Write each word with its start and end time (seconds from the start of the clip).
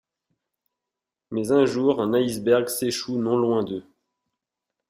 Mais 1.29 1.51
un 1.51 1.67
jour 1.67 2.01
un 2.01 2.15
iceberg 2.15 2.69
s'échoue 2.69 3.19
non 3.19 3.37
loin 3.37 3.63
d'eux. 3.63 3.85